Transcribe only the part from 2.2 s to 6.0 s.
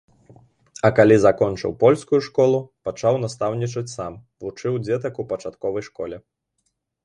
школу, пачаў настаўнічаць сам, вучыў дзетак у пачатковай